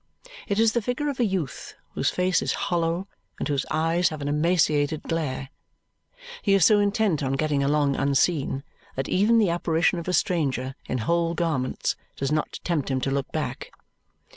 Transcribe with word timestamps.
It 0.47 0.57
is 0.59 0.71
the 0.73 0.81
figure 0.81 1.09
of 1.09 1.19
a 1.19 1.25
youth 1.25 1.75
whose 1.93 2.09
face 2.09 2.41
is 2.41 2.53
hollow 2.53 3.07
and 3.37 3.47
whose 3.47 3.67
eyes 3.69 4.09
have 4.09 4.19
an 4.19 4.27
emaciated 4.27 5.03
glare. 5.03 5.49
He 6.41 6.55
is 6.55 6.65
so 6.65 6.79
intent 6.79 7.21
on 7.21 7.33
getting 7.33 7.61
along 7.63 7.95
unseen 7.95 8.63
that 8.95 9.07
even 9.07 9.37
the 9.37 9.51
apparition 9.51 9.99
of 9.99 10.07
a 10.07 10.13
stranger 10.13 10.73
in 10.87 10.97
whole 11.05 11.35
garments 11.35 11.95
does 12.15 12.31
not 12.31 12.59
tempt 12.63 12.89
him 12.89 12.99
to 13.01 13.11
look 13.11 13.31
back. 13.31 13.69